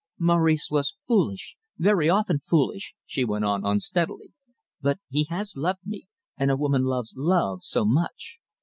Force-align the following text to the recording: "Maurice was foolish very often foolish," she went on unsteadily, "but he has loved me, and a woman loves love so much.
"Maurice 0.17 0.71
was 0.71 0.95
foolish 1.07 1.57
very 1.77 2.09
often 2.09 2.39
foolish," 2.39 2.95
she 3.05 3.23
went 3.23 3.45
on 3.45 3.63
unsteadily, 3.63 4.33
"but 4.81 4.97
he 5.09 5.25
has 5.25 5.55
loved 5.55 5.85
me, 5.85 6.07
and 6.39 6.49
a 6.49 6.57
woman 6.57 6.85
loves 6.85 7.13
love 7.15 7.63
so 7.63 7.85
much. 7.85 8.39